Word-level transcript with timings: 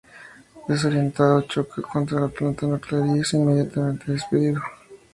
Desorientado, 0.67 1.41
choca 1.43 1.79
contra 1.83 2.19
la 2.21 2.27
Planta 2.27 2.65
Nuclear, 2.65 3.05
y 3.15 3.19
es 3.19 3.33
inmediatamente 3.35 4.11
despedido. 4.11 4.59